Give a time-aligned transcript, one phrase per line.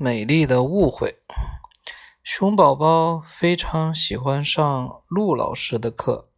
[0.00, 1.18] 美丽的误会。
[2.22, 6.28] 熊宝宝非常喜欢上陆老师的课，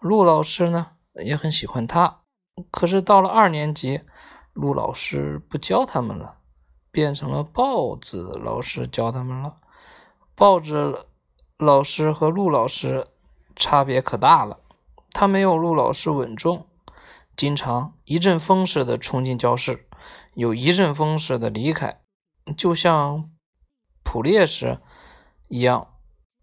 [0.00, 0.88] 陆老师呢
[1.24, 2.22] 也很喜欢他。
[2.72, 4.00] 可是到了二年级，
[4.52, 6.38] 陆老师不教他们了，
[6.90, 9.58] 变成了豹子老师教他们了。
[10.34, 11.06] 豹子
[11.56, 13.06] 老师和陆老师
[13.54, 14.58] 差别可大了，
[15.12, 16.66] 他没有陆老师稳重，
[17.36, 19.86] 经常一阵风似的冲进教室。
[20.34, 22.00] 有一阵风似的离开，
[22.56, 23.30] 就像
[24.02, 24.80] 捕猎时
[25.48, 25.94] 一样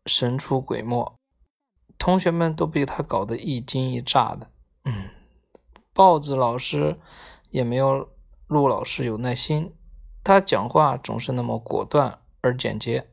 [0.05, 1.17] 神出鬼没，
[1.97, 4.51] 同学们都被他搞得一惊一乍的。
[4.83, 5.09] 嗯，
[5.93, 6.99] 豹子老师
[7.49, 8.09] 也没有
[8.47, 9.75] 陆老师有耐心，
[10.23, 13.09] 他讲话总是那么果断而简洁。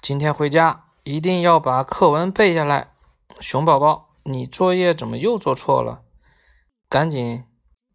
[0.00, 2.92] 今天回家一定要把课文背下来。
[3.40, 6.02] 熊宝宝，你作业怎么又做错了？
[6.88, 7.44] 赶紧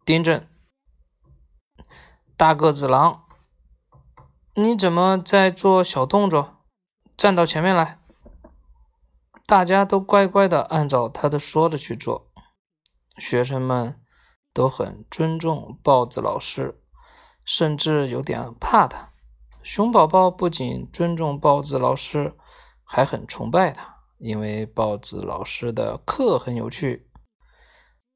[0.04, 0.46] 订正。
[2.36, 3.26] 大个子狼，
[4.54, 6.56] 你怎么在做小动作？
[7.16, 8.00] 站到前面来！
[9.46, 12.32] 大家都乖乖的按照他的说的去做。
[13.18, 14.00] 学生们
[14.52, 16.82] 都很尊重豹子老师，
[17.44, 19.12] 甚至有点怕他。
[19.62, 22.34] 熊宝宝不仅尊重豹子老师，
[22.82, 27.08] 还很崇拜他，因为豹子老师的课很有趣。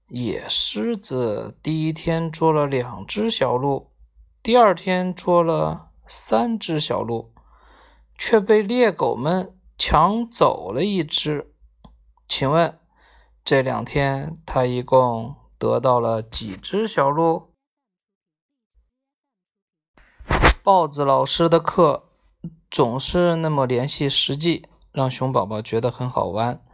[0.09, 3.93] 野狮子第一天捉了两只小鹿。
[4.43, 7.35] 第二天捉了三只小鹿，
[8.17, 11.53] 却被猎狗们抢走了一只。
[12.27, 12.79] 请问
[13.45, 17.53] 这两天他一共得到了几只小鹿？
[20.63, 22.11] 豹子老师的课
[22.71, 26.65] 总是那么联系实际，让熊宝宝觉得很好玩。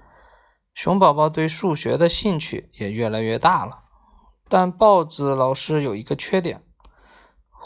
[0.74, 3.84] 熊宝宝对数学的兴趣也越来越大了。
[4.48, 6.62] 但豹子老师有一个缺点。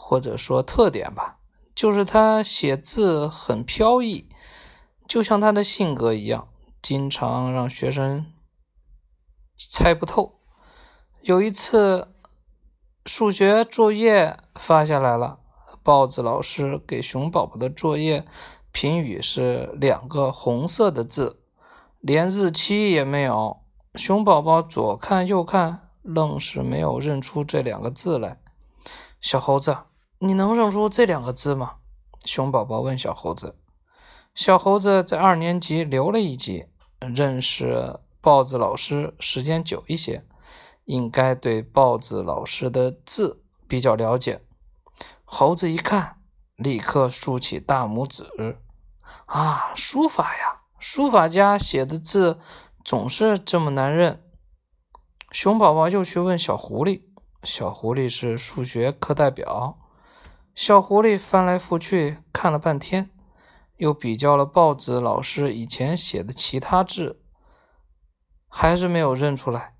[0.00, 1.38] 或者说特点吧，
[1.74, 4.28] 就是他写字很飘逸，
[5.06, 6.48] 就像他的性格一样，
[6.80, 8.32] 经常让学生
[9.58, 10.38] 猜不透。
[11.20, 12.14] 有一次，
[13.04, 15.40] 数学作业发下来了，
[15.82, 18.24] 豹子老师给熊宝宝的作业
[18.70, 21.42] 评语是两个红色的字，
[22.00, 23.58] 连日期也没有。
[23.94, 28.40] 熊宝宝左看右看，愣是没有认出这两个字来。
[29.20, 29.76] 小猴子。
[30.20, 31.76] 你能认出这两个字吗？
[32.24, 33.56] 熊宝宝问小猴子。
[34.34, 36.66] 小猴子在二年级留了一级，
[36.98, 40.24] 认识豹子老师时间久一些，
[40.84, 44.42] 应该对豹子老师的字比较了解。
[45.24, 46.20] 猴子一看，
[46.56, 48.26] 立刻竖起大拇指
[49.26, 50.62] ：“啊，书法呀！
[50.80, 52.40] 书法家写的字
[52.84, 54.24] 总是这么难认。”
[55.30, 57.02] 熊宝宝又去问小狐狸，
[57.44, 59.78] 小狐狸是数学课代表。
[60.58, 63.10] 小狐狸翻来覆去看了半天，
[63.76, 67.20] 又比较了豹子老师以前写的其他字，
[68.48, 69.76] 还是没有认出来。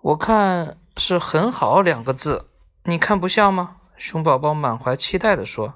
[0.00, 2.48] 我看是“很好”两个字，
[2.84, 3.76] 你看不像吗？
[3.98, 5.74] 熊宝宝满怀期待地说：“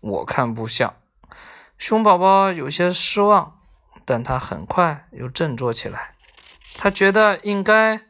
[0.00, 0.94] 我看不像。”
[1.78, 3.58] 熊宝宝有些失望，
[4.04, 6.14] 但他很快又振作起来。
[6.76, 8.02] 他觉得应该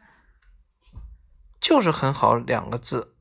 [1.60, 3.14] 就是“很好”两个字。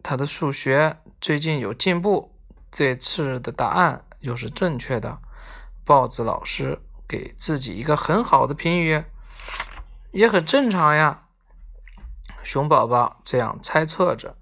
[0.00, 0.98] 他的数学。
[1.24, 2.36] 最近有进步，
[2.70, 5.20] 这次的答案又是正确的。
[5.82, 9.02] 豹子老师给自己一个很好的评语，
[10.10, 11.28] 也很正常呀。
[12.42, 14.36] 熊宝宝这样猜测着，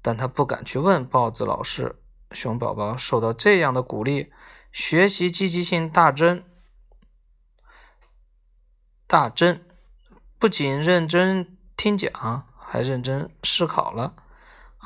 [0.00, 1.96] 但他不敢去问豹子老师。
[2.30, 4.32] 熊宝宝受到这样的鼓励，
[4.72, 6.42] 学习积极性大增，
[9.06, 9.62] 大增，
[10.38, 14.14] 不仅认真听讲，还认真思考了。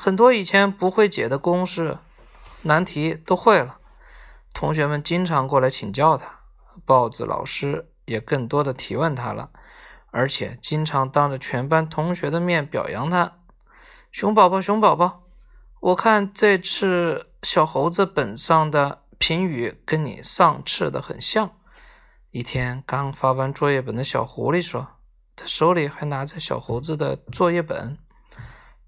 [0.03, 1.99] 很多以前不会解的公式、
[2.63, 3.77] 难题都会了。
[4.51, 6.39] 同学们经常过来请教他，
[6.87, 9.51] 豹子老师也更多的提问他了，
[10.09, 13.33] 而且经常当着全班同学的面表扬他。
[14.11, 15.21] 熊宝宝，熊宝宝，
[15.79, 21.51] 我看这次小猴子本上的评语跟你上次的很像。
[22.31, 24.87] 一天刚发完作业本的小狐狸说，
[25.35, 27.99] 他手里还拿着小猴子的作业本，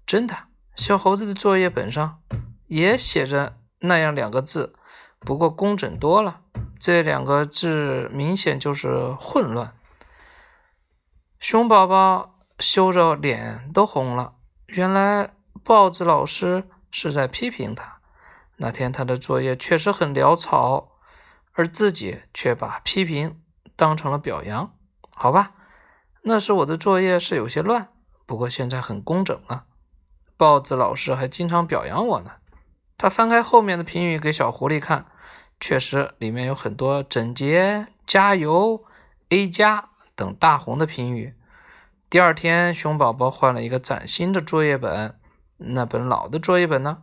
[0.04, 0.36] 真的。
[0.74, 2.20] 小猴子的作业本上
[2.66, 4.74] 也写着那样两个字，
[5.20, 6.40] 不过工整多了。
[6.78, 9.74] 这两个字明显就是混乱。
[11.38, 14.34] 熊宝宝羞着脸都红了。
[14.66, 18.00] 原来豹子老师是在批评他。
[18.56, 20.92] 那天他的作业确实很潦草，
[21.52, 23.40] 而自己却把批评
[23.76, 24.72] 当成了表扬。
[25.10, 25.52] 好吧，
[26.22, 27.88] 那时我的作业是有些乱，
[28.26, 29.66] 不过现在很工整了。
[30.36, 32.32] 豹子老师还经常表扬我呢。
[32.96, 35.06] 他翻开后面的评语给小狐狸看，
[35.60, 38.84] 确实里面有很多整洁、加油、
[39.28, 41.34] A 加等大红的评语。
[42.08, 45.18] 第二天，熊宝宝换了一个崭新的作业本，
[45.56, 47.02] 那本老的作业本呢？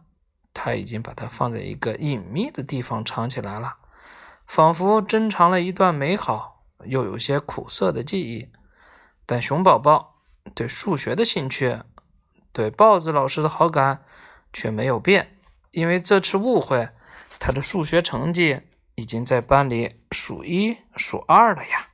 [0.53, 3.77] 他已经把它放在一个隐秘的地方藏起来了，
[4.45, 8.49] 仿佛珍藏了一段美好又有些苦涩的记忆。
[9.25, 10.21] 但熊宝宝
[10.53, 11.79] 对数学的兴趣，
[12.53, 14.03] 对豹子老师的好感
[14.51, 15.37] 却没有变，
[15.71, 16.89] 因为这次误会，
[17.39, 18.61] 他的数学成绩
[18.95, 21.90] 已经在班里数一数二了呀。